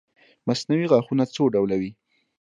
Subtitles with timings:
[0.47, 1.91] مصنوعي غاښونه څو ډوله وي